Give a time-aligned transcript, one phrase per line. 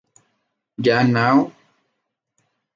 [0.87, 1.51] Ya Know?